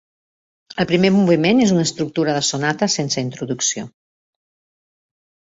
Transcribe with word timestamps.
El 0.83 0.87
primer 0.91 1.11
moviment 1.17 1.61
és 1.65 1.73
una 1.75 1.83
estructura 1.89 2.33
de 2.39 2.41
sonata 2.49 2.91
sense 2.95 3.25
introducció. 3.27 3.87